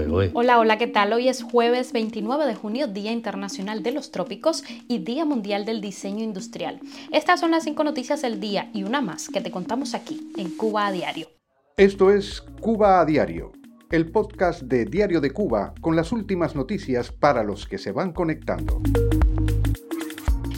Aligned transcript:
¿eh? 0.00 0.30
Hola, 0.32 0.58
hola, 0.58 0.78
¿qué 0.78 0.86
tal? 0.86 1.12
Hoy 1.12 1.28
es 1.28 1.42
jueves 1.42 1.92
29 1.92 2.46
de 2.46 2.54
junio, 2.54 2.86
Día 2.86 3.12
Internacional 3.12 3.82
de 3.82 3.92
los 3.92 4.10
Trópicos 4.10 4.64
y 4.88 5.00
Día 5.00 5.24
Mundial 5.24 5.66
del 5.66 5.80
Diseño 5.80 6.24
Industrial. 6.24 6.80
Estas 7.10 7.40
son 7.40 7.50
las 7.50 7.64
cinco 7.64 7.84
noticias 7.84 8.22
del 8.22 8.40
día 8.40 8.70
y 8.72 8.84
una 8.84 9.02
más 9.02 9.28
que 9.28 9.42
te 9.42 9.50
contamos 9.50 9.94
aquí, 9.94 10.32
en 10.36 10.56
Cuba 10.56 10.86
a 10.86 10.92
Diario. 10.92 11.28
Esto 11.76 12.10
es 12.10 12.40
Cuba 12.60 13.00
a 13.00 13.04
Diario, 13.04 13.52
el 13.90 14.10
podcast 14.10 14.62
de 14.62 14.86
Diario 14.86 15.20
de 15.20 15.30
Cuba 15.30 15.74
con 15.80 15.94
las 15.94 16.10
últimas 16.12 16.56
noticias 16.56 17.12
para 17.12 17.44
los 17.44 17.66
que 17.66 17.76
se 17.76 17.92
van 17.92 18.12
conectando. 18.12 18.80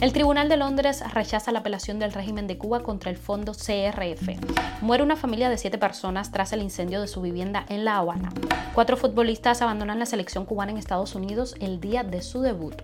El 0.05 0.13
Tribunal 0.13 0.49
de 0.49 0.57
Londres 0.57 1.03
rechaza 1.15 1.51
la 1.51 1.61
apelación 1.61 1.97
del 1.97 2.13
régimen 2.13 2.45
de 2.45 2.59
Cuba 2.59 2.81
contra 2.81 3.09
el 3.09 3.17
fondo 3.17 3.53
CRF. 3.53 4.37
Muere 4.81 5.01
una 5.01 5.15
familia 5.15 5.49
de 5.49 5.57
siete 5.57 5.79
personas 5.79 6.31
tras 6.31 6.53
el 6.53 6.61
incendio 6.61 7.01
de 7.01 7.07
su 7.07 7.23
vivienda 7.23 7.65
en 7.69 7.85
La 7.85 7.97
Habana. 7.97 8.31
Cuatro 8.75 8.97
futbolistas 8.97 9.63
abandonan 9.63 9.97
la 9.97 10.05
selección 10.05 10.45
cubana 10.45 10.71
en 10.71 10.77
Estados 10.77 11.15
Unidos 11.15 11.55
el 11.59 11.79
día 11.79 12.03
de 12.03 12.21
su 12.21 12.41
debut. 12.41 12.75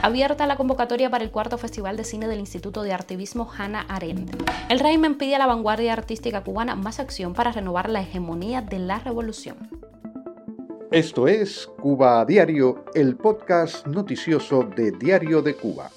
Abierta 0.00 0.46
la 0.46 0.56
convocatoria 0.56 1.10
para 1.10 1.22
el 1.22 1.30
cuarto 1.30 1.58
Festival 1.58 1.98
de 1.98 2.04
Cine 2.04 2.26
del 2.26 2.40
Instituto 2.40 2.82
de 2.82 2.94
Artivismo 2.94 3.50
Hannah 3.54 3.84
Arendt. 3.90 4.34
El 4.70 4.80
régimen 4.80 5.18
pide 5.18 5.34
a 5.34 5.40
la 5.40 5.46
vanguardia 5.46 5.92
artística 5.92 6.42
cubana 6.42 6.74
más 6.74 7.00
acción 7.00 7.34
para 7.34 7.52
renovar 7.52 7.90
la 7.90 8.00
hegemonía 8.00 8.62
de 8.62 8.78
la 8.78 8.98
revolución. 8.98 9.58
Esto 10.90 11.28
es 11.28 11.68
Cuba 11.82 12.22
a 12.22 12.24
Diario, 12.24 12.86
el 12.94 13.16
podcast 13.16 13.86
noticioso 13.86 14.62
de 14.62 14.92
Diario 14.92 15.42
de 15.42 15.54
Cuba. 15.54 15.90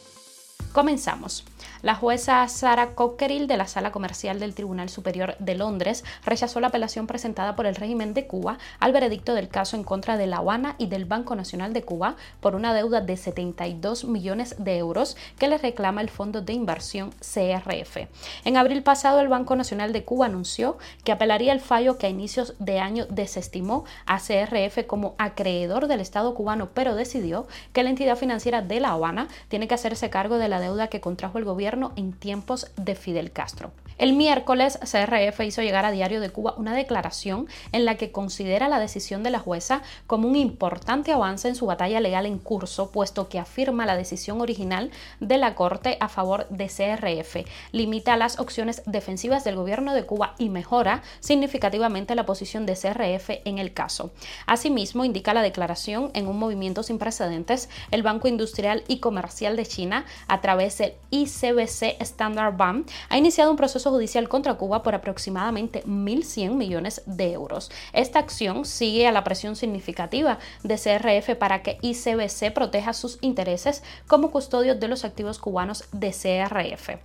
Comenzamos. 0.76 1.46
La 1.82 1.96
jueza 1.96 2.48
Sarah 2.48 2.96
Cockerill 2.96 3.48
de 3.48 3.58
la 3.58 3.68
Sala 3.68 3.92
Comercial 3.92 4.40
del 4.40 4.56
Tribunal 4.56 4.90
Superior 4.90 5.36
de 5.40 5.56
Londres 5.56 6.04
rechazó 6.26 6.60
la 6.60 6.68
apelación 6.68 7.08
presentada 7.08 7.56
por 7.56 7.66
el 7.66 7.76
régimen 7.76 8.14
de 8.14 8.28
Cuba 8.28 8.58
al 8.80 8.94
veredicto 8.94 9.34
del 9.34 9.50
caso 9.50 9.76
en 9.76 9.84
contra 9.84 10.18
de 10.18 10.28
La 10.28 10.38
Habana 10.38 10.76
y 10.78 10.88
del 10.88 11.06
Banco 11.06 11.36
Nacional 11.36 11.74
de 11.74 11.84
Cuba 11.84 12.16
por 12.40 12.56
una 12.56 12.74
deuda 12.74 13.02
de 13.02 13.18
72 13.18 14.06
millones 14.06 14.56
de 14.58 14.78
euros 14.78 15.18
que 15.38 15.48
le 15.48 15.58
reclama 15.58 16.02
el 16.02 16.10
Fondo 16.10 16.42
de 16.42 16.54
Inversión 16.54 17.12
CRF. 17.20 18.08
En 18.46 18.58
abril 18.58 18.84
pasado, 18.84 19.20
el 19.20 19.28
Banco 19.28 19.56
Nacional 19.56 19.94
de 19.94 20.04
Cuba 20.04 20.28
anunció 20.28 20.78
que 21.04 21.12
apelaría 21.12 21.54
el 21.54 21.60
fallo 21.60 21.98
que 21.98 22.08
a 22.08 22.10
inicios 22.10 22.54
de 22.60 22.80
año 22.80 23.06
desestimó 23.10 23.86
a 24.06 24.20
CRF 24.20 24.86
como 24.88 25.16
acreedor 25.18 25.88
del 25.88 26.00
Estado 26.00 26.34
cubano, 26.36 26.70
pero 26.74 26.96
decidió 26.96 27.48
que 27.74 27.84
la 27.84 27.90
entidad 27.90 28.18
financiera 28.18 28.62
de 28.62 28.80
La 28.80 28.92
Habana 28.92 29.28
tiene 29.50 29.68
que 29.68 29.76
hacerse 29.76 30.10
cargo 30.10 30.38
de 30.38 30.48
la 30.50 30.60
deuda 30.60 30.88
que 30.88 31.02
contrajo 31.02 31.38
el 31.38 31.44
gobierno 31.44 31.55
en 31.96 32.14
tiempos 32.14 32.72
de 32.78 32.96
Fidel 32.96 33.32
Castro. 33.32 33.72
El 33.98 34.12
miércoles, 34.12 34.78
CRF 34.82 35.40
hizo 35.46 35.62
llegar 35.62 35.86
a 35.86 35.92
Diario 35.92 36.20
de 36.20 36.30
Cuba 36.30 36.54
una 36.58 36.76
declaración 36.76 37.48
en 37.72 37.86
la 37.86 37.96
que 37.96 38.12
considera 38.12 38.68
la 38.68 38.80
decisión 38.80 39.24
de 39.24 39.30
la 39.30 39.40
jueza 39.40 39.84
como 40.06 40.28
un 40.28 40.36
importante 40.36 41.14
avance 41.14 41.48
en 41.48 41.56
su 41.56 41.66
batalla 41.66 42.02
legal 42.02 42.26
en 42.26 42.38
curso, 42.38 42.92
puesto 42.92 43.30
que 43.30 43.40
afirma 43.40 43.86
la 43.86 43.96
decisión 43.96 44.42
original 44.42 44.92
de 45.22 45.38
la 45.38 45.56
Corte 45.56 45.98
a 46.02 46.10
favor 46.10 46.46
de 46.50 46.68
CRF, 46.68 47.48
limita 47.72 48.18
las 48.18 48.38
opciones 48.40 48.84
defensivas 48.86 49.46
del 49.46 49.56
gobierno 49.56 49.94
de 49.94 50.06
Cuba 50.06 50.36
y 50.38 50.50
mejora 50.50 51.02
significativamente 51.22 52.16
la 52.16 52.26
posición 52.26 52.66
de 52.66 52.74
CRF 52.74 53.30
en 53.46 53.60
el 53.60 53.74
caso. 53.74 54.12
Asimismo, 54.46 55.06
indica 55.06 55.34
la 55.34 55.42
declaración 55.42 56.12
en 56.14 56.28
un 56.28 56.38
movimiento 56.38 56.84
sin 56.84 56.98
precedentes, 56.98 57.70
el 57.92 58.04
Banco 58.04 58.28
Industrial 58.28 58.84
y 58.90 59.00
Comercial 59.00 59.56
de 59.56 59.66
China, 59.66 60.06
a 60.28 60.42
través 60.42 60.80
del 60.80 60.96
ICBC 61.12 62.02
Standard 62.02 62.58
Bank, 62.58 62.90
ha 63.08 63.18
iniciado 63.18 63.52
un 63.52 63.58
proceso 63.58 63.85
judicial 63.92 64.30
contra 64.30 64.56
Cuba 64.56 64.84
por 64.84 64.96
aproximadamente 64.96 65.84
1.100 65.86 66.52
millones 66.52 67.02
de 67.06 67.32
euros. 67.34 67.72
Esta 67.94 68.20
acción 68.20 68.66
sigue 68.66 69.08
a 69.08 69.12
la 69.12 69.24
presión 69.24 69.56
significativa 69.56 70.40
de 70.64 70.76
CRF 70.76 71.36
para 71.38 71.62
que 71.62 71.78
ICBC 71.82 72.54
proteja 72.54 72.94
sus 72.94 73.18
intereses 73.22 73.84
como 74.08 74.32
custodio 74.32 74.76
de 74.76 74.88
los 74.88 75.06
activos 75.06 75.40
cubanos 75.40 75.86
de 75.92 76.12
CRF. 76.12 76.98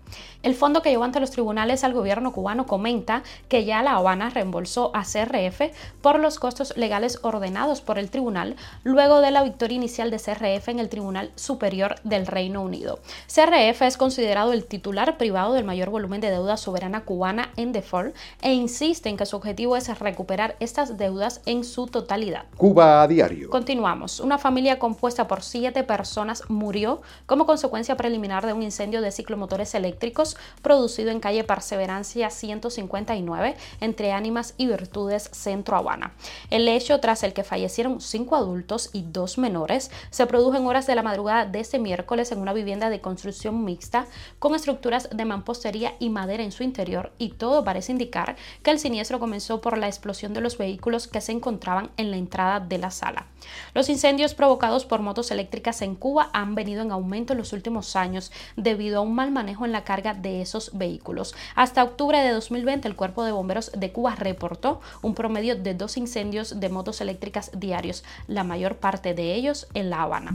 El 0.42 0.54
fondo 0.54 0.82
que 0.82 0.90
llevó 0.90 1.04
ante 1.04 1.20
los 1.20 1.30
tribunales 1.30 1.84
al 1.84 1.92
gobierno 1.92 2.32
cubano 2.32 2.66
comenta 2.66 3.22
que 3.48 3.64
ya 3.64 3.82
La 3.82 3.96
Habana 3.96 4.30
reembolsó 4.30 4.90
a 4.94 5.04
CRF 5.04 5.72
por 6.00 6.18
los 6.18 6.38
costos 6.38 6.76
legales 6.76 7.18
ordenados 7.22 7.80
por 7.80 7.98
el 7.98 8.10
tribunal 8.10 8.56
luego 8.84 9.20
de 9.20 9.30
la 9.30 9.42
victoria 9.42 9.76
inicial 9.76 10.10
de 10.10 10.18
CRF 10.18 10.68
en 10.68 10.78
el 10.78 10.88
Tribunal 10.88 11.30
Superior 11.34 11.96
del 12.04 12.26
Reino 12.26 12.62
Unido. 12.62 13.00
CRF 13.26 13.82
es 13.82 13.96
considerado 13.96 14.52
el 14.52 14.64
titular 14.64 15.18
privado 15.18 15.52
del 15.52 15.64
mayor 15.64 15.90
volumen 15.90 16.20
de 16.20 16.30
deudas 16.30 16.60
soberana 16.70 17.04
cubana 17.04 17.50
en 17.56 17.72
default 17.72 18.14
e 18.42 18.52
insiste 18.52 19.08
en 19.08 19.16
que 19.16 19.26
su 19.26 19.34
objetivo 19.34 19.76
es 19.76 19.98
recuperar 19.98 20.54
estas 20.60 20.96
deudas 20.96 21.40
en 21.46 21.64
su 21.64 21.88
totalidad. 21.88 22.44
Cuba 22.56 23.02
a 23.02 23.08
diario. 23.08 23.50
Continuamos. 23.50 24.20
Una 24.20 24.38
familia 24.38 24.78
compuesta 24.78 25.26
por 25.26 25.42
siete 25.42 25.82
personas 25.82 26.44
murió 26.48 27.02
como 27.26 27.44
consecuencia 27.44 27.96
preliminar 27.96 28.46
de 28.46 28.52
un 28.52 28.62
incendio 28.62 29.02
de 29.02 29.10
ciclomotores 29.10 29.74
eléctricos 29.74 30.36
producido 30.62 31.10
en 31.10 31.18
calle 31.18 31.42
Perseverancia 31.42 32.30
159 32.30 33.56
entre 33.80 34.12
Ánimas 34.12 34.54
y 34.56 34.66
Virtudes 34.66 35.28
Centro 35.32 35.76
Habana. 35.76 36.12
El 36.50 36.68
hecho 36.68 37.00
tras 37.00 37.24
el 37.24 37.32
que 37.32 37.42
fallecieron 37.42 38.00
cinco 38.00 38.36
adultos 38.36 38.90
y 38.92 39.02
dos 39.02 39.38
menores 39.38 39.90
se 40.10 40.26
produjo 40.26 40.56
en 40.56 40.66
horas 40.66 40.86
de 40.86 40.94
la 40.94 41.02
madrugada 41.02 41.46
de 41.46 41.58
este 41.58 41.80
miércoles 41.80 42.30
en 42.30 42.38
una 42.38 42.52
vivienda 42.52 42.90
de 42.90 43.00
construcción 43.00 43.64
mixta 43.64 44.06
con 44.38 44.54
estructuras 44.54 45.08
de 45.10 45.24
mampostería 45.24 45.94
y 45.98 46.10
madera 46.10 46.44
en 46.44 46.52
su 46.52 46.59
interior 46.64 47.12
y 47.18 47.30
todo 47.30 47.64
parece 47.64 47.92
indicar 47.92 48.36
que 48.62 48.70
el 48.70 48.78
siniestro 48.78 49.18
comenzó 49.18 49.60
por 49.60 49.78
la 49.78 49.86
explosión 49.86 50.32
de 50.32 50.40
los 50.40 50.58
vehículos 50.58 51.08
que 51.08 51.20
se 51.20 51.32
encontraban 51.32 51.90
en 51.96 52.10
la 52.10 52.16
entrada 52.16 52.60
de 52.60 52.78
la 52.78 52.90
sala. 52.90 53.26
Los 53.74 53.88
incendios 53.88 54.34
provocados 54.34 54.84
por 54.84 55.00
motos 55.00 55.30
eléctricas 55.30 55.82
en 55.82 55.94
Cuba 55.94 56.30
han 56.32 56.54
venido 56.54 56.82
en 56.82 56.92
aumento 56.92 57.32
en 57.32 57.38
los 57.38 57.52
últimos 57.52 57.96
años 57.96 58.32
debido 58.56 58.98
a 58.98 59.02
un 59.02 59.14
mal 59.14 59.30
manejo 59.30 59.64
en 59.64 59.72
la 59.72 59.84
carga 59.84 60.14
de 60.14 60.42
esos 60.42 60.70
vehículos. 60.76 61.34
Hasta 61.54 61.84
octubre 61.84 62.18
de 62.18 62.30
2020 62.30 62.88
el 62.88 62.96
Cuerpo 62.96 63.24
de 63.24 63.32
Bomberos 63.32 63.72
de 63.76 63.92
Cuba 63.92 64.14
reportó 64.14 64.80
un 65.02 65.14
promedio 65.14 65.56
de 65.56 65.74
dos 65.74 65.96
incendios 65.96 66.60
de 66.60 66.68
motos 66.68 67.00
eléctricas 67.00 67.50
diarios, 67.54 68.04
la 68.26 68.44
mayor 68.44 68.76
parte 68.76 69.14
de 69.14 69.34
ellos 69.34 69.66
en 69.74 69.90
La 69.90 70.02
Habana. 70.02 70.34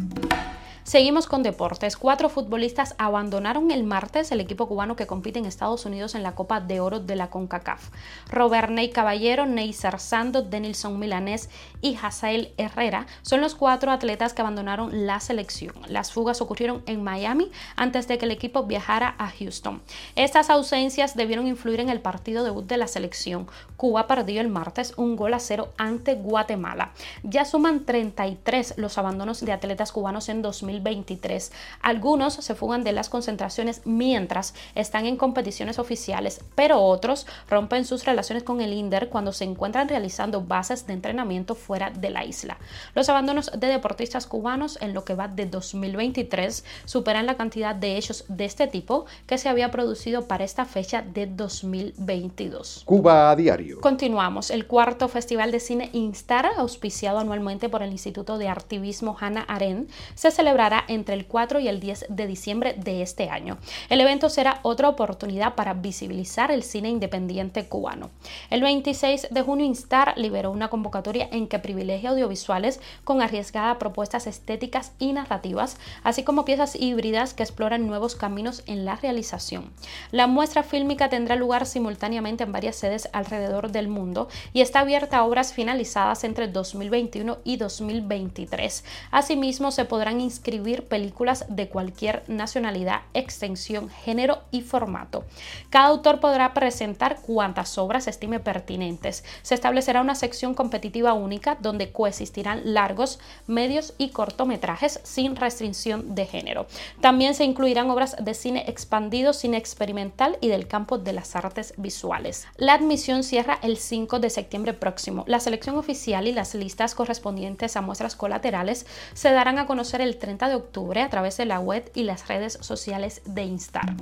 Seguimos 0.86 1.26
con 1.26 1.42
deportes. 1.42 1.98
Cuatro 1.98 2.30
futbolistas 2.30 2.94
abandonaron 3.00 3.72
el 3.72 3.84
martes 3.84 4.32
el 4.32 4.40
equipo 4.40 4.68
cubano 4.68 4.96
que 4.96 5.08
compite 5.08 5.40
en 5.40 5.48
Estados 5.48 5.84
Unidos 5.88 6.14
en 6.14 6.22
la 6.22 6.36
Copa 6.36 6.62
de 6.62 6.80
Oro 6.80 7.00
de 7.00 7.16
la 7.16 7.32
CONCACAF. 7.32 7.90
Robert 8.30 8.70
Ney 8.70 8.92
Caballero, 8.92 9.48
Ney 9.48 9.74
Sando, 9.74 10.44
Denilson 10.44 11.00
Milanés 11.00 11.50
y 11.82 11.98
Hazael 12.00 12.54
Herrera 12.58 13.08
son 13.24 13.42
los 13.42 13.56
cuatro 13.56 13.90
atletas 13.90 14.36
que 14.36 14.42
abandonaron 14.44 15.08
la 15.08 15.20
selección. 15.22 15.74
Las 15.88 16.12
fugas 16.12 16.40
ocurrieron 16.40 16.84
en 16.86 17.04
Miami 17.04 17.50
antes 17.76 18.08
de 18.08 18.20
que 18.20 18.26
el 18.26 18.32
equipo 18.32 18.66
viajara 18.66 19.16
a 19.18 19.32
Houston. 19.32 19.82
Estas 20.16 20.52
ausencias 20.52 21.16
debieron 21.16 21.48
influir 21.48 21.80
en 21.80 21.90
el 21.90 22.00
partido 22.00 22.44
debut 22.44 22.68
de 22.68 22.78
la 22.78 22.88
selección. 22.88 23.48
Cuba 23.76 24.06
perdió 24.06 24.40
el 24.40 24.50
martes 24.50 24.94
un 24.98 25.16
gol 25.16 25.34
a 25.34 25.40
cero 25.40 25.74
ante 25.80 26.14
Guatemala. 26.14 26.92
Ya 27.24 27.44
suman 27.44 27.86
33 27.86 28.76
los 28.78 29.00
abandonos 29.00 29.44
de 29.44 29.52
atletas 29.52 29.92
cubanos 29.92 30.30
en 30.30 30.44
2000 30.44 30.75
2023. 30.84 31.52
Algunos 31.82 32.34
se 32.34 32.56
fugan 32.56 32.84
de 32.84 32.92
las 32.92 33.10
concentraciones 33.10 33.82
mientras 33.86 34.54
están 34.76 35.06
en 35.06 35.18
competiciones 35.18 35.80
oficiales, 35.80 36.42
pero 36.56 36.82
otros 36.82 37.28
rompen 37.50 37.86
sus 37.86 38.06
relaciones 38.06 38.44
con 38.44 38.62
el 38.62 38.74
INDER 38.74 39.10
cuando 39.10 39.34
se 39.34 39.44
encuentran 39.44 39.90
realizando 39.90 40.42
bases 40.42 40.88
de 40.88 40.94
entrenamiento 40.94 41.56
fuera 41.56 41.90
de 41.90 42.10
la 42.10 42.26
isla. 42.26 42.58
Los 42.94 43.10
abandonos 43.10 43.52
de 43.58 43.68
deportistas 43.68 44.28
cubanos 44.28 44.78
en 44.82 44.94
lo 44.94 45.04
que 45.04 45.16
va 45.16 45.28
de 45.28 45.46
2023 45.46 46.64
superan 46.86 47.26
la 47.26 47.36
cantidad 47.36 47.76
de 47.76 47.98
hechos 47.98 48.26
de 48.28 48.46
este 48.46 48.68
tipo 48.68 49.06
que 49.28 49.38
se 49.38 49.50
había 49.50 49.72
producido 49.72 50.28
para 50.28 50.44
esta 50.44 50.66
fecha 50.66 51.02
de 51.02 51.28
2022. 51.28 52.84
Cuba 52.86 53.32
a 53.32 53.36
diario. 53.36 53.82
Continuamos. 53.82 54.52
El 54.52 54.68
cuarto 54.68 55.08
Festival 55.08 55.52
de 55.52 55.60
Cine 55.60 55.90
Instar, 55.94 56.46
auspiciado 56.58 57.20
anualmente 57.20 57.70
por 57.70 57.84
el 57.84 57.92
Instituto 57.92 58.38
de 58.38 58.48
Artivismo 58.48 59.18
Hannah 59.20 59.44
Arendt, 59.48 59.90
se 60.16 60.32
celebra 60.32 60.65
entre 60.88 61.14
el 61.14 61.28
4 61.28 61.60
y 61.60 61.68
el 61.68 61.80
10 61.80 62.08
de 62.10 62.28
diciembre 62.28 62.74
de 62.74 63.02
este 63.02 63.30
año. 63.30 63.58
El 63.90 64.02
evento 64.02 64.30
será 64.30 64.60
otra 64.64 64.90
oportunidad 64.90 65.54
para 65.56 65.74
visibilizar 65.74 66.52
el 66.52 66.64
cine 66.64 66.90
independiente 66.90 67.68
cubano. 67.68 68.10
El 68.50 68.62
26 68.62 69.28
de 69.30 69.42
junio 69.42 69.66
Instar 69.66 70.14
liberó 70.18 70.52
una 70.52 70.70
convocatoria 70.70 71.30
en 71.32 71.48
que 71.48 71.60
privilegia 71.60 72.10
audiovisuales 72.10 72.80
con 73.04 73.22
arriesgadas 73.22 73.78
propuestas 73.78 74.26
estéticas 74.26 74.94
y 74.98 75.14
narrativas, 75.14 75.78
así 76.04 76.24
como 76.24 76.46
piezas 76.46 76.76
híbridas 76.76 77.34
que 77.34 77.44
exploran 77.44 77.86
nuevos 77.86 78.16
caminos 78.16 78.64
en 78.66 78.86
la 78.86 78.96
realización. 78.96 79.72
La 80.12 80.26
muestra 80.26 80.64
fílmica 80.64 81.10
tendrá 81.10 81.36
lugar 81.36 81.68
simultáneamente 81.68 82.44
en 82.44 82.52
varias 82.52 82.76
sedes 82.76 83.08
alrededor 83.14 83.72
del 83.72 83.88
mundo 83.88 84.30
y 84.54 84.62
está 84.62 84.80
abierta 84.80 85.18
a 85.18 85.26
obras 85.26 85.54
finalizadas 85.54 86.24
entre 86.24 86.48
2021 86.48 87.38
y 87.44 87.58
2023. 87.58 88.84
Asimismo, 89.12 89.72
se 89.72 89.86
podrán 89.86 90.22
inscribir 90.22 90.55
películas 90.60 91.46
de 91.50 91.70
cualquier 91.70 92.24
nacionalidad, 92.28 93.02
extensión, 93.14 93.90
género 93.90 94.40
y 94.52 94.62
formato. 94.62 95.26
Cada 95.70 95.88
autor 95.88 96.20
podrá 96.20 96.54
presentar 96.54 97.20
cuantas 97.22 97.78
obras 97.78 98.08
estime 98.08 98.40
pertinentes. 98.40 99.24
Se 99.42 99.56
establecerá 99.56 100.02
una 100.02 100.16
sección 100.16 100.54
competitiva 100.54 101.14
única 101.14 101.58
donde 101.60 101.92
coexistirán 101.92 102.62
largos, 102.74 103.20
medios 103.48 103.94
y 103.98 104.10
cortometrajes 104.10 105.00
sin 105.04 105.36
restricción 105.36 106.16
de 106.16 106.26
género. 106.26 106.68
También 107.02 107.36
se 107.36 107.44
incluirán 107.44 107.90
obras 107.90 108.16
de 108.20 108.34
cine 108.34 108.66
expandido, 108.68 109.34
cine 109.34 109.58
experimental 109.58 110.38
y 110.42 110.48
del 110.48 110.68
campo 110.68 110.98
de 110.98 111.14
las 111.14 111.36
artes 111.36 111.74
visuales. 111.78 112.48
La 112.58 112.74
admisión 112.74 113.24
cierra 113.24 113.60
el 113.62 113.78
5 113.78 114.20
de 114.20 114.30
septiembre 114.30 114.74
próximo. 114.74 115.24
La 115.28 115.40
selección 115.40 115.78
oficial 115.78 116.28
y 116.28 116.34
las 116.34 116.56
listas 116.56 116.96
correspondientes 116.96 117.76
a 117.76 117.82
muestras 117.82 118.16
colaterales 118.16 118.86
se 119.14 119.32
darán 119.32 119.60
a 119.60 119.66
conocer 119.66 120.02
el 120.02 120.18
30 120.18 120.45
de 120.50 120.56
octubre 120.56 121.02
a 121.02 121.10
través 121.10 121.38
de 121.38 121.46
la 121.46 121.60
web 121.60 121.92
y 121.94 122.04
las 122.04 122.28
redes 122.28 122.58
sociales 122.62 123.22
de 123.26 123.44
Instar. 123.44 123.96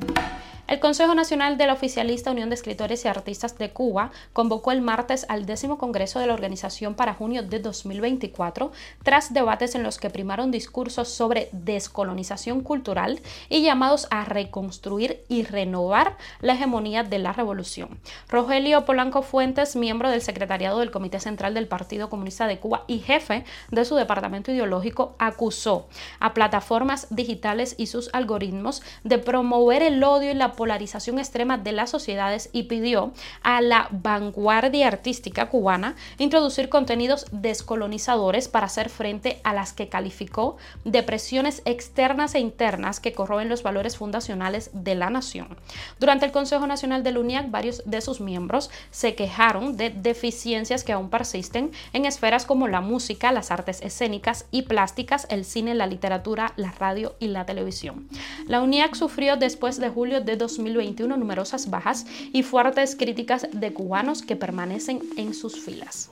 El 0.74 0.80
Consejo 0.80 1.14
Nacional 1.14 1.60
de 1.60 1.68
la 1.68 1.74
Oficialista 1.74 2.32
Unión 2.32 2.50
de 2.50 2.56
Escritores 2.56 3.06
y 3.06 3.08
Artistas 3.08 3.56
de 3.60 3.70
Cuba 3.70 4.10
convocó 4.34 4.72
el 4.72 4.82
martes 4.82 5.24
al 5.30 5.46
décimo 5.46 5.78
Congreso 5.78 6.18
de 6.18 6.26
la 6.26 6.34
organización 6.34 6.96
para 6.96 7.14
junio 7.14 7.44
de 7.44 7.60
2024, 7.60 8.72
tras 9.04 9.36
debates 9.36 9.76
en 9.76 9.84
los 9.84 10.00
que 10.00 10.10
primaron 10.10 10.50
discursos 10.50 11.10
sobre 11.10 11.50
descolonización 11.52 12.62
cultural 12.62 13.22
y 13.50 13.62
llamados 13.62 14.08
a 14.10 14.26
reconstruir 14.26 15.24
y 15.30 15.44
renovar 15.44 16.18
la 16.42 16.54
hegemonía 16.54 17.04
de 17.04 17.20
la 17.20 17.34
revolución. 17.34 18.00
Rogelio 18.28 18.84
Polanco 18.84 19.22
Fuentes, 19.22 19.76
miembro 19.76 20.10
del 20.10 20.24
secretariado 20.24 20.80
del 20.80 20.90
Comité 20.90 21.20
Central 21.20 21.54
del 21.54 21.68
Partido 21.68 22.10
Comunista 22.10 22.48
de 22.48 22.58
Cuba 22.58 22.84
y 22.88 22.98
jefe 22.98 23.46
de 23.70 23.86
su 23.86 23.96
departamento 23.96 24.52
ideológico, 24.52 25.14
acusó 25.20 25.88
a 26.20 26.34
plataformas 26.34 27.06
digitales 27.12 27.76
y 27.78 27.86
sus 27.86 28.10
algoritmos 28.12 28.82
de 29.04 29.20
promover 29.20 29.84
el 29.84 30.04
odio 30.04 30.32
y 30.32 30.34
la 30.34 30.54
polarización 30.64 31.20
extrema 31.20 31.58
de 31.58 31.74
las 31.74 31.90
sociedades 31.90 32.50
y 32.54 32.64
pidió 32.64 33.12
a 33.42 33.60
la 33.60 33.90
vanguardia 33.92 34.88
artística 34.88 35.50
cubana 35.50 35.98
introducir 36.20 36.70
contenidos 36.70 37.26
descolonizadores 37.34 38.48
para 38.48 38.68
hacer 38.68 38.88
frente 38.88 39.42
a 39.44 39.54
las 39.54 39.74
que 39.74 39.90
calificó 39.90 40.56
de 40.86 41.04
presiones 41.04 41.62
externas 41.66 42.34
e 42.34 42.40
internas 42.40 43.02
que 43.02 43.12
corroen 43.12 43.50
los 43.50 43.62
valores 43.62 43.98
fundacionales 43.98 44.70
de 44.72 44.96
la 44.96 45.10
nación. 45.10 45.58
Durante 46.00 46.26
el 46.26 46.32
Consejo 46.32 46.66
Nacional 46.66 47.04
del 47.04 47.18
UNIAC, 47.18 47.52
varios 47.52 47.84
de 47.86 48.00
sus 48.00 48.22
miembros 48.22 48.70
se 48.90 49.16
quejaron 49.16 49.76
de 49.76 49.90
deficiencias 49.90 50.86
que 50.86 50.94
aún 50.94 51.10
persisten 51.10 51.74
en 51.92 52.06
esferas 52.06 52.46
como 52.46 52.70
la 52.70 52.80
música, 52.80 53.34
las 53.34 53.52
artes 53.52 53.82
escénicas 53.82 54.46
y 54.50 54.62
plásticas, 54.62 55.28
el 55.30 55.44
cine, 55.44 55.76
la 55.76 55.88
literatura, 55.88 56.54
la 56.56 56.72
radio 56.72 57.18
y 57.20 57.28
la 57.28 57.46
televisión. 57.46 58.08
La 58.48 58.62
UNIAC 58.62 58.96
sufrió 58.96 59.36
después 59.36 59.78
de 59.78 59.90
julio 59.90 60.22
de 60.22 60.38
2021 60.44 61.16
numerosas 61.16 61.70
bajas 61.70 62.06
y 62.34 62.44
fuertes 62.44 62.96
críticas 62.96 63.48
de 63.52 63.74
cubanos 63.74 64.22
que 64.22 64.36
permanecen 64.36 65.00
en 65.18 65.34
sus 65.34 65.60
filas. 65.60 66.10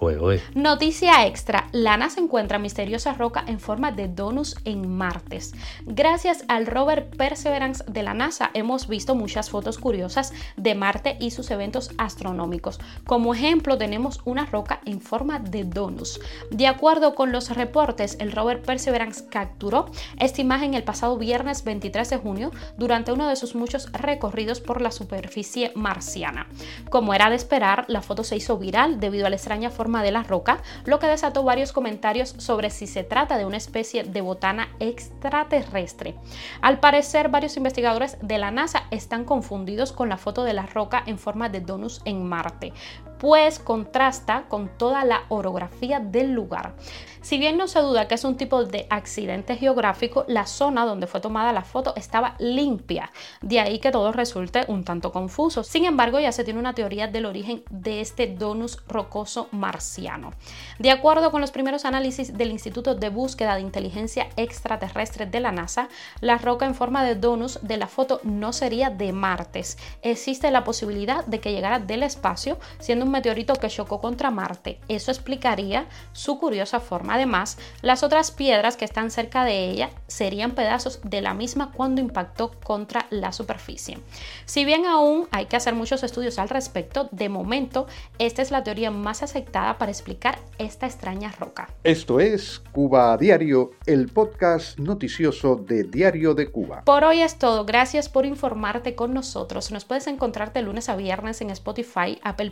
Noticia 0.56 1.28
extra, 1.28 1.68
Lana 1.74 2.10
se 2.10 2.22
encuentra 2.22 2.60
misteriosa 2.60 3.14
roca 3.14 3.44
en 3.46 3.60
forma 3.60 3.92
de 3.92 4.08
donus 4.08 4.56
en 4.66 4.90
Martes. 4.90 5.54
Gracias 5.86 6.46
al 6.48 6.66
rover 6.66 7.10
Perseverance 7.10 7.84
de 7.88 8.04
la 8.04 8.14
NASA 8.14 8.52
hemos 8.54 8.88
visto 8.88 9.16
muchas 9.16 9.50
fotos 9.50 9.78
curiosas 9.78 10.34
de 10.56 10.76
Marte 10.76 11.18
y 11.20 11.32
sus 11.32 11.52
eventos 11.52 11.92
astronómicos. 11.98 12.80
Como 13.06 13.34
ejemplo 13.34 13.78
tenemos 13.78 14.22
una 14.24 14.46
roca 14.46 14.80
en 14.86 15.02
forma 15.02 15.40
de 15.40 15.66
donus. 15.66 16.20
De 16.52 16.68
acuerdo 16.68 17.16
con 17.16 17.32
los 17.32 17.50
reportes, 17.50 18.16
el 18.20 18.32
rover 18.32 18.62
Perseverance 18.62 19.26
capturó 19.30 19.92
esta 20.20 20.42
imagen 20.42 20.74
el 20.74 20.84
pasado 20.84 21.18
viernes 21.18 21.64
23 21.64 22.10
de 22.10 22.18
junio 22.18 22.52
durante 22.78 23.12
uno 23.12 23.28
de 23.28 23.36
sus 23.36 23.56
muchos 23.56 23.92
recorridos 23.92 24.21
por 24.62 24.82
la 24.82 24.92
superficie 24.92 25.72
marciana. 25.76 26.48
Como 26.90 27.14
era 27.14 27.30
de 27.30 27.36
esperar, 27.36 27.86
la 27.88 28.02
foto 28.02 28.24
se 28.24 28.36
hizo 28.36 28.58
viral 28.58 29.00
debido 29.00 29.26
a 29.26 29.30
la 29.30 29.36
extraña 29.36 29.70
forma 29.70 30.04
de 30.04 30.12
la 30.12 30.24
roca, 30.24 30.62
lo 30.86 31.00
que 31.00 31.08
desató 31.08 31.44
varios 31.44 31.72
comentarios 31.72 32.36
sobre 32.38 32.70
si 32.70 32.88
se 32.88 33.04
trata 33.04 33.38
de 33.38 33.46
una 33.46 33.58
especie 33.58 34.04
de 34.04 34.22
botana 34.22 34.70
extraterrestre. 34.80 36.16
Al 36.62 36.80
parecer, 36.80 37.30
varios 37.30 37.58
investigadores 37.58 38.18
de 38.22 38.38
la 38.38 38.52
NASA 38.52 38.84
están 38.92 39.26
confundidos 39.26 39.92
con 39.92 40.10
la 40.10 40.18
foto 40.18 40.44
de 40.44 40.54
la 40.54 40.66
roca 40.66 41.04
en 41.06 41.18
forma 41.18 41.50
de 41.50 41.62
donus 41.62 42.02
en 42.06 42.24
Marte, 42.24 42.74
pues 43.22 43.60
contrasta 43.60 44.46
con 44.50 44.68
toda 44.80 45.06
la 45.06 45.26
orografía 45.30 46.00
del 46.00 46.32
lugar. 46.32 46.74
Si 47.22 47.38
bien 47.38 47.56
no 47.56 47.68
se 47.68 47.80
duda 47.80 48.08
que 48.08 48.16
es 48.16 48.24
un 48.24 48.36
tipo 48.36 48.64
de 48.66 48.88
accidente 48.90 49.56
geográfico, 49.56 50.26
la 50.28 50.48
zona 50.48 50.88
donde 50.88 51.06
fue 51.06 51.22
tomada 51.22 51.54
la 51.54 51.62
foto 51.62 51.94
estaba 51.96 52.34
limpia, 52.40 53.12
de 53.42 53.60
ahí 53.60 53.78
que 53.78 53.92
todo 53.92 54.12
resulte 54.12 54.66
un 54.68 54.84
tanto 54.84 55.12
confuso. 55.12 55.64
Sin 55.64 55.86
embargo, 55.86 56.20
ya 56.20 56.32
se 56.32 56.44
tiene 56.44 56.60
una 56.60 56.74
teoría 56.74 57.08
del 57.08 57.28
origen 57.28 57.64
de 57.70 58.02
este 58.02 58.26
donus 58.26 58.80
rocoso 58.88 59.50
marciano. 59.52 60.34
De 60.80 60.90
acuerdo 60.90 61.30
con 61.30 61.42
los 61.42 61.52
primeros 61.52 61.86
análisis 61.86 62.36
del 62.36 62.50
Instituto 62.50 62.96
de 62.96 63.10
Búsqueda 63.10 63.54
de 63.54 63.62
Inteligencia 63.62 64.30
Extraterrestre 64.36 65.28
de 65.28 65.42
la 65.42 65.52
NASA, 65.52 65.90
la 66.22 66.40
roca 66.40 66.66
en 66.66 66.74
forma 66.74 67.04
de 67.04 67.14
donus 67.14 67.60
de 67.62 67.78
la 67.78 67.88
foto 67.88 68.20
no 68.24 68.52
sería 68.52 68.90
de 68.90 69.14
Martes. 69.14 69.78
Existe 70.02 70.50
la 70.50 70.64
posibilidad 70.64 71.24
de 71.28 71.40
que 71.40 71.52
llegara 71.52 71.78
del 71.78 72.02
espacio, 72.02 72.58
siendo 72.80 73.06
un 73.06 73.11
meteorito 73.12 73.54
que 73.56 73.68
chocó 73.68 74.02
contra 74.02 74.32
Marte. 74.32 74.80
Eso 74.88 75.12
explicaría 75.12 75.88
su 76.14 76.40
curiosa 76.40 76.80
forma 76.80 77.12
Además, 77.14 77.58
las 77.82 78.04
otras 78.04 78.32
piedras 78.32 78.78
que 78.78 78.86
están 78.86 79.12
cerca 79.12 79.44
de 79.44 79.70
ella 79.70 79.90
serían 80.08 80.52
pedazos 80.52 81.02
de 81.04 81.22
la 81.22 81.34
misma 81.34 81.72
cuando 81.72 82.02
impactó 82.02 82.52
contra 82.64 83.06
la 83.10 83.32
superficie. 83.32 83.98
Si 84.46 84.66
bien 84.66 84.86
aún 84.86 85.28
hay 85.32 85.46
que 85.46 85.56
hacer 85.56 85.76
muchos 85.76 86.04
estudios 86.04 86.40
al 86.40 86.50
respecto, 86.50 87.10
de 87.12 87.30
momento 87.30 87.88
esta 88.18 88.42
es 88.42 88.52
la 88.52 88.64
teoría 88.64 88.92
más 88.92 89.24
aceptada 89.24 89.78
para 89.78 89.92
explicar 89.92 90.40
esta 90.58 90.86
extraña 90.86 91.32
roca. 91.38 91.70
Esto 91.84 92.20
es 92.20 92.62
Cuba 92.72 93.14
a 93.14 93.18
Diario, 93.18 93.72
el 93.86 94.08
podcast 94.08 94.80
noticioso 94.80 95.56
de 95.56 95.84
Diario 95.84 96.34
de 96.34 96.50
Cuba. 96.50 96.84
Por 96.86 97.04
hoy 97.04 97.22
es 97.22 97.38
todo. 97.38 97.66
Gracias 97.66 98.10
por 98.10 98.26
informarte 98.26 98.96
con 98.96 99.14
nosotros. 99.14 99.72
Nos 99.72 99.86
puedes 99.86 100.08
encontrar 100.08 100.54
de 100.54 100.62
lunes 100.62 100.90
a 100.90 100.96
viernes 100.96 101.42
en 101.42 101.50
Spotify, 101.50 102.20
Apple 102.24 102.52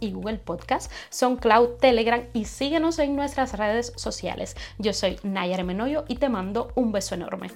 Y 0.00 0.12
Google 0.12 0.38
Podcast, 0.38 0.90
SoundCloud, 1.10 1.78
Telegram 1.80 2.22
y 2.32 2.44
síguenos 2.44 2.98
en 2.98 3.16
nuestras 3.16 3.56
redes 3.58 3.92
sociales. 3.96 4.56
Yo 4.78 4.92
soy 4.92 5.18
Nayar 5.22 5.64
Menoyo 5.64 6.04
y 6.08 6.16
te 6.16 6.28
mando 6.28 6.72
un 6.74 6.92
beso 6.92 7.14
enorme. 7.14 7.50